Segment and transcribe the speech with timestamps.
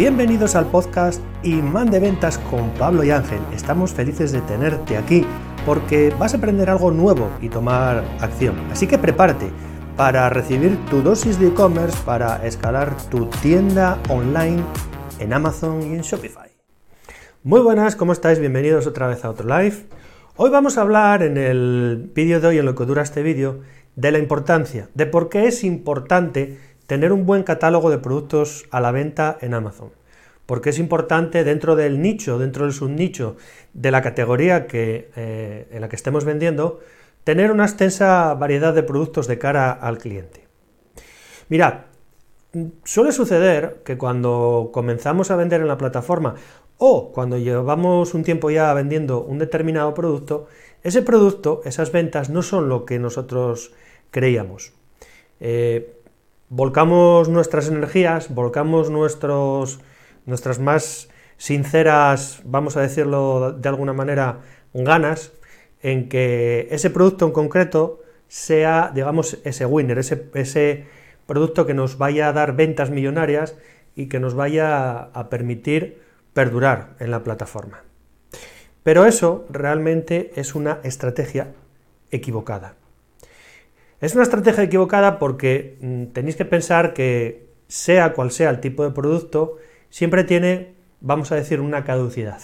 [0.00, 3.38] Bienvenidos al podcast Imán de Ventas con Pablo y Ángel.
[3.54, 5.26] Estamos felices de tenerte aquí
[5.66, 8.58] porque vas a aprender algo nuevo y tomar acción.
[8.72, 9.50] Así que prepárate
[9.98, 14.62] para recibir tu dosis de e-commerce para escalar tu tienda online
[15.18, 16.50] en Amazon y en Shopify.
[17.42, 18.38] Muy buenas, ¿cómo estáis?
[18.38, 19.84] Bienvenidos otra vez a otro live.
[20.36, 23.60] Hoy vamos a hablar en el vídeo de hoy, en lo que dura este vídeo,
[23.96, 26.58] de la importancia, de por qué es importante
[26.90, 29.92] tener un buen catálogo de productos a la venta en Amazon.
[30.44, 33.36] Porque es importante dentro del nicho, dentro del subnicho
[33.74, 36.80] de la categoría que, eh, en la que estemos vendiendo,
[37.22, 40.48] tener una extensa variedad de productos de cara al cliente.
[41.48, 41.74] Mirad,
[42.82, 46.34] suele suceder que cuando comenzamos a vender en la plataforma
[46.76, 50.48] o cuando llevamos un tiempo ya vendiendo un determinado producto,
[50.82, 53.72] ese producto, esas ventas no son lo que nosotros
[54.10, 54.72] creíamos.
[55.38, 55.99] Eh,
[56.50, 64.40] volcamos nuestras energías, volcamos nuestras más sinceras, vamos a decirlo de alguna manera,
[64.74, 65.32] ganas
[65.80, 70.86] en que ese producto en concreto sea, digamos, ese winner, ese, ese
[71.26, 73.56] producto que nos vaya a dar ventas millonarias
[73.94, 76.02] y que nos vaya a permitir
[76.34, 77.84] perdurar en la plataforma.
[78.82, 81.52] Pero eso realmente es una estrategia
[82.10, 82.74] equivocada.
[84.00, 88.82] Es una estrategia equivocada porque mm, tenéis que pensar que sea cual sea el tipo
[88.82, 89.58] de producto,
[89.90, 92.40] siempre tiene, vamos a decir, una caducidad.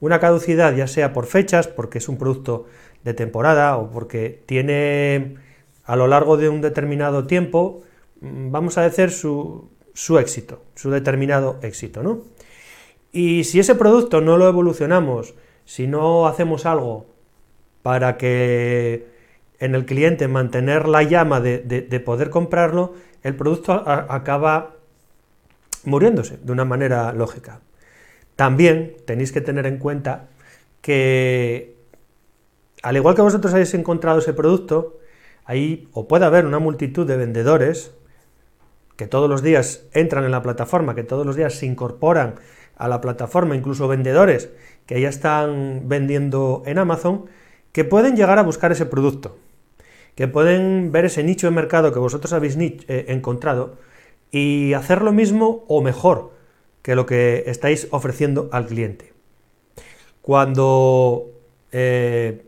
[0.00, 2.66] Una caducidad ya sea por fechas, porque es un producto
[3.04, 5.36] de temporada o porque tiene
[5.84, 7.82] a lo largo de un determinado tiempo,
[8.20, 9.68] mm, vamos a decir, su,
[10.18, 12.22] éxito, su determinado éxito, ¿no?
[13.12, 17.06] Y si ese producto no lo evolucionamos, si no hacemos algo
[17.82, 19.19] para que
[19.60, 24.76] en el cliente mantener la llama de, poder comprarlo, el producto acaba
[25.84, 27.60] muriéndose de una manera lógica.
[28.36, 30.28] También tenéis que tener en cuenta
[30.80, 31.76] que,
[32.82, 34.98] al igual que vosotros habéis encontrado ese producto,
[35.44, 37.92] ahí o puede haber una multitud de vendedores
[38.96, 42.36] que todos los días entran en la plataforma, que todos los días se incorporan
[42.76, 44.48] a la plataforma, incluso vendedores
[44.86, 47.26] que ya están vendiendo en Amazon,
[47.72, 49.36] que pueden llegar a buscar ese producto
[50.14, 53.76] que pueden ver ese nicho de mercado que vosotros habéis eh, encontrado
[54.30, 56.32] y hacer lo mismo o mejor
[56.82, 59.12] que lo que estáis ofreciendo al cliente.
[60.22, 61.30] Cuando
[61.72, 62.46] eh,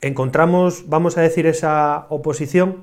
[0.00, 2.82] encontramos, vamos a decir, esa oposición,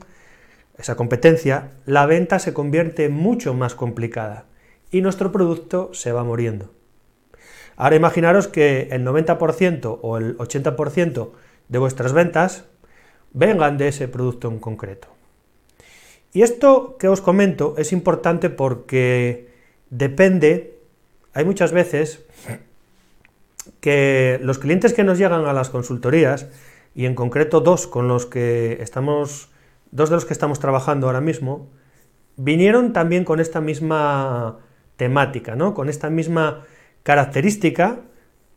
[0.78, 4.46] esa competencia, la venta se convierte mucho más complicada
[4.92, 6.72] y nuestro producto se va muriendo.
[7.76, 11.32] Ahora imaginaros que el 90% o el 80%
[11.70, 12.66] de vuestras ventas
[13.34, 15.08] vengan de ese producto en concreto.
[16.34, 19.50] Y esto que os comento es importante porque
[19.90, 20.78] depende,
[21.34, 22.24] hay muchas veces
[23.80, 26.48] que los clientes que nos llegan a las consultorías,
[26.94, 29.50] y en concreto dos con los que estamos,
[29.92, 31.70] dos de los que estamos trabajando ahora mismo,
[32.38, 34.60] vinieron también con esta misma
[34.98, 35.74] temática, ¿no?
[35.74, 36.64] con esta misma
[37.04, 38.00] característica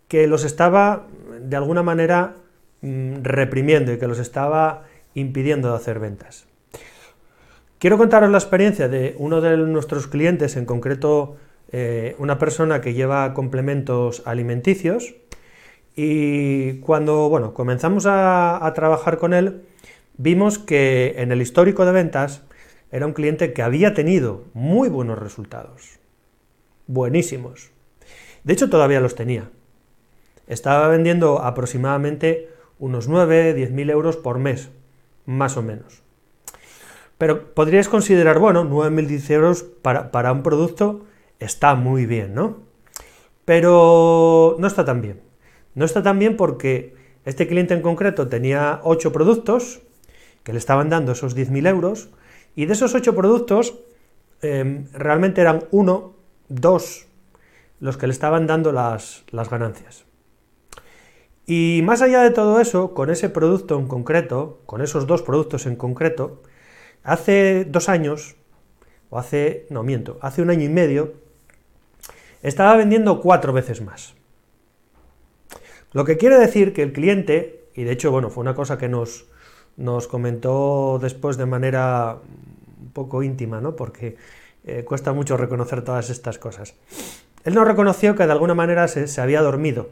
[0.08, 1.06] que los estaba
[1.40, 2.36] de alguna manera
[2.84, 4.82] Mm, reprimiendo y que los estaba
[5.14, 6.44] impidiendo de hacer ventas.
[7.78, 11.38] Quiero contaros la experiencia de uno de nuestros clientes, en concreto
[11.72, 15.14] eh, una persona que lleva complementos alimenticios,
[15.96, 19.62] y cuando bueno, comenzamos a, a trabajar con él,
[20.18, 22.42] vimos que en el histórico de ventas
[22.92, 26.00] era un cliente que había tenido muy buenos resultados,
[26.86, 27.70] buenísimos.
[28.42, 29.48] De hecho, todavía los tenía.
[30.46, 34.70] Estaba vendiendo aproximadamente unos 9, 10 mil euros por mes,
[35.26, 36.02] más o menos.
[37.18, 41.06] Pero podríais considerar, bueno, 9.000, 10 euros para, para un producto
[41.38, 42.58] está muy bien, ¿no?
[43.44, 45.20] Pero no está tan bien.
[45.74, 49.82] No está tan bien porque este cliente en concreto tenía 8 productos
[50.42, 52.08] que le estaban dando esos 10.000 euros
[52.54, 53.74] y de esos 8 productos
[54.42, 56.14] em, realmente eran uno,
[56.48, 57.06] dos
[57.80, 60.04] los que le estaban dando las, las ganancias.
[61.46, 65.66] Y más allá de todo eso, con ese producto en concreto, con esos dos productos
[65.66, 66.40] en concreto,
[67.02, 68.36] hace dos años,
[69.10, 71.12] o hace, no miento, hace un año y medio,
[72.42, 74.14] estaba vendiendo cuatro veces más.
[75.92, 78.88] Lo que quiere decir que el cliente, y de hecho, bueno, fue una cosa que
[78.88, 79.26] nos,
[79.76, 82.18] nos comentó después de manera
[82.80, 83.76] un poco íntima, ¿no?
[83.76, 84.16] Porque
[84.64, 86.74] eh, cuesta mucho reconocer todas estas cosas.
[87.44, 89.90] Él nos reconoció que de alguna manera se había dormido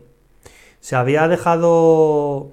[0.82, 2.50] se había dejado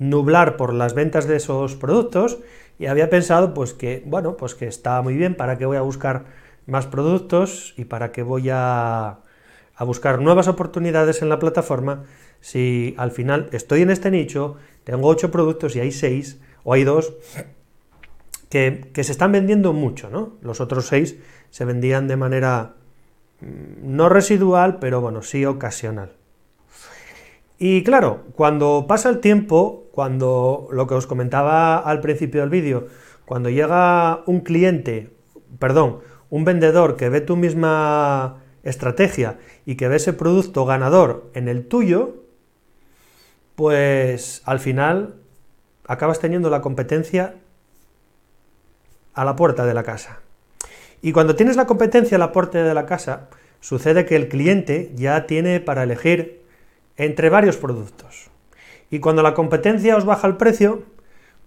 [0.00, 2.38] nublar por las ventas de esos productos
[2.80, 5.82] y había pensado pues que, bueno, pues que estaba muy bien, ¿para qué voy a
[5.82, 6.24] buscar
[6.66, 9.20] más productos y para qué voy a,
[9.78, 12.02] buscar nuevas oportunidades en la plataforma
[12.40, 16.82] si al final estoy en este nicho, tengo 8 productos y hay 6 o hay
[16.82, 17.12] 2
[18.48, 20.32] que, se están vendiendo mucho, ¿no?
[20.42, 21.16] Los otros 6
[21.50, 22.74] se vendían de manera
[23.40, 26.17] mm, no residual, pero bueno, sí ocasional.
[27.58, 32.86] Y claro, cuando pasa el tiempo, cuando lo que os comentaba al principio del vídeo,
[33.24, 35.10] cuando llega un cliente,
[35.58, 35.98] perdón,
[36.30, 41.66] un vendedor que ve tu misma estrategia y que ve ese producto ganador en el
[41.66, 42.22] tuyo,
[43.56, 45.16] pues al final
[45.86, 47.34] acabas teniendo la competencia
[49.14, 50.20] a la puerta de la casa.
[51.02, 54.92] Y cuando tienes la competencia a la puerta de la casa, sucede que el cliente
[54.94, 56.37] ya tiene para elegir
[56.98, 58.28] entre varios productos.
[58.90, 60.82] Y cuando la competencia os baja el precio,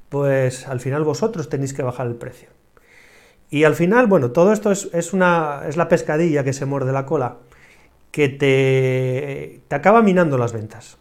[0.09, 2.49] pues al final vosotros tenéis que bajar el precio.
[3.49, 7.05] Y al final, bueno, todo esto es, una, es la pescadilla que se muerde la
[7.05, 7.37] cola,
[8.11, 10.97] que te, te acaba minando las ventas.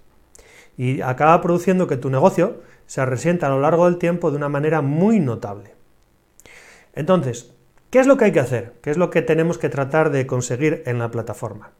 [0.76, 4.48] Y acaba produciendo que tu negocio se resienta a lo largo del tiempo de una
[4.48, 5.74] manera muy notable.
[6.92, 7.54] Entonces,
[7.90, 8.72] ¿qué es lo que hay que hacer?
[8.82, 11.70] ¿Qué es lo que tenemos que tratar de conseguir en la plataforma?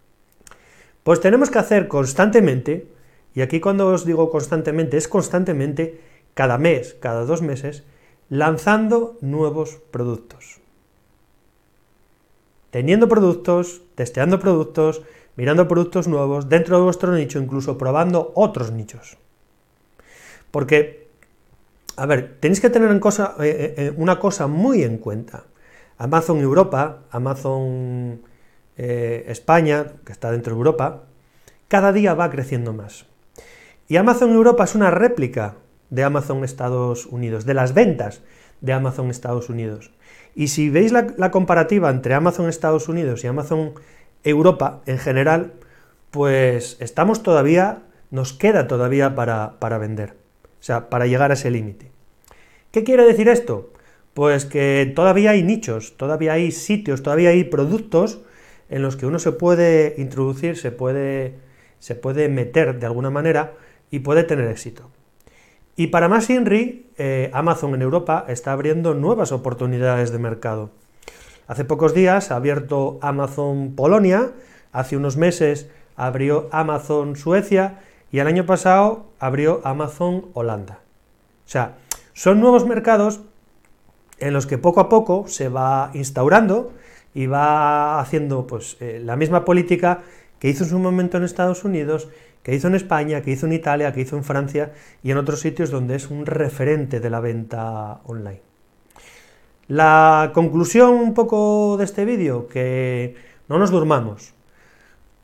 [1.03, 2.89] Pues tenemos que hacer constantemente,
[3.35, 6.01] y aquí cuando os digo constantemente, es constantemente,
[6.35, 7.85] cada mes, cada dos meses,
[8.29, 10.61] lanzando nuevos productos.
[12.71, 15.03] Teniendo productos, testeando productos,
[15.37, 19.17] mirando productos nuevos dentro de vuestro nicho, incluso probando otros nichos.
[20.51, 21.09] Porque,
[21.97, 25.45] a ver, tenéis que tener en cosa, eh, eh, eh, una cosa muy en cuenta.
[25.99, 28.23] Amazon Europa, Amazon
[29.31, 31.05] España, que está dentro de Europa,
[31.69, 33.07] cada día va creciendo más.
[33.89, 35.57] Y Amazon Europa es una réplica
[35.91, 38.23] de Amazon Estados Unidos, de las ventas
[38.61, 39.91] de Amazon Estados Unidos.
[40.35, 43.75] Y si veis la, la comparativa entre Amazon Estados Unidos y Amazon
[44.25, 45.53] Europa en general,
[46.11, 51.51] pues estamos todavía, nos queda todavía para, para vender, o sea, para llegar a ese
[51.51, 51.91] límite.
[52.71, 53.73] ¿Qué quiere decir esto?
[54.15, 58.21] Pues que todavía hay nichos, todavía hay sitios, todavía hay productos
[58.71, 61.35] en los que uno se puede introducir, se puede,
[61.81, 63.55] se puede meter de alguna manera
[63.91, 64.91] y puede tener éxito.
[65.77, 70.71] Y para más INRI, eh, Amazon en Europa está abriendo nuevas oportunidades de mercado.
[71.49, 74.33] Hace pocos días ha abierto Amazon Polonia,
[74.73, 77.81] hace unos meses abrió Amazon Suecia
[78.13, 80.81] y el año pasado abrió Amazon Holanda.
[81.45, 81.79] O sea,
[82.13, 83.21] son nuevos mercados
[84.19, 86.73] en los que poco a poco se va instaurando
[87.15, 90.03] y va haciendo pues, eh, la misma política
[90.39, 92.09] que hizo en su momento en Estados Unidos,
[92.43, 94.73] que hizo en España, que hizo en Italia, que hizo en Francia
[95.03, 98.41] y en otros sitios donde es un referente de la venta online.
[99.69, 103.15] La conclusión un poco de este vídeo, que
[103.49, 104.35] no nos durmamos.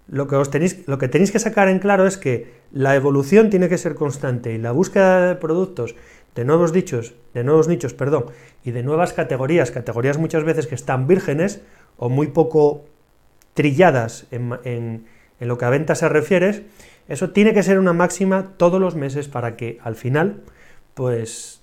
[0.09, 3.51] Lo que, os tenéis, lo que tenéis que sacar en claro es que la evolución
[3.51, 5.97] tiene que ser constante y la búsqueda de productos,
[6.37, 8.27] de nuevos dichos, de nuevos nichos, perdón,
[8.63, 11.63] y de nuevas categorías, categorías muchas veces que están vírgenes
[11.97, 12.85] o muy poco
[13.55, 15.07] trilladas en,
[15.41, 16.67] lo que a venta se refiere,
[17.09, 20.43] eso tiene que ser una máxima todos los meses para que al final,
[20.95, 21.63] pues,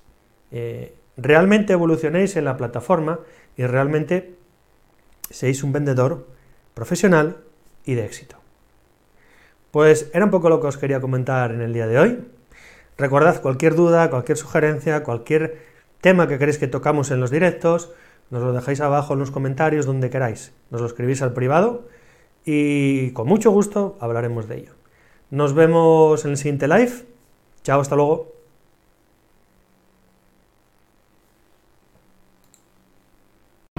[0.51, 3.19] eh, realmente evolucionéis en la plataforma
[3.55, 4.35] y realmente
[5.29, 6.27] seáis un vendedor
[6.73, 7.37] profesional
[7.85, 8.37] y de éxito.
[9.69, 12.25] Pues era un poco lo que os quería comentar en el día de hoy.
[12.97, 15.57] Recordad cualquier duda, cualquier sugerencia, cualquier
[16.01, 17.91] tema que queréis que tocamos en los directos,
[18.29, 20.53] nos lo dejáis abajo en los comentarios donde queráis.
[20.69, 21.87] Nos lo escribís al privado
[22.45, 24.73] y con mucho gusto hablaremos de ello.
[25.29, 26.91] Nos vemos en el siguiente live.
[27.63, 28.33] Chao, hasta luego.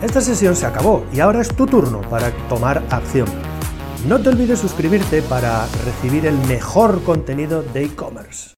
[0.03, 3.27] Esta sesión se acabó y ahora es tu turno para tomar acción.
[4.07, 8.51] No te olvides suscribirte para recibir el mejor contenido de e-commerce.